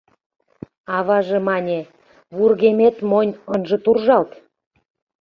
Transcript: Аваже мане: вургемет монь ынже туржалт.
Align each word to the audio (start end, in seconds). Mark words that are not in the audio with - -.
Аваже 0.97 1.39
мане: 1.47 1.79
вургемет 2.37 2.97
монь 3.09 3.33
ынже 3.53 3.77
туржалт. 3.85 4.31